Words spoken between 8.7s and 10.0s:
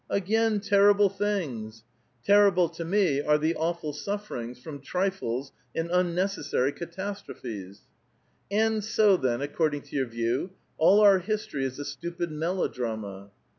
J so, then, according to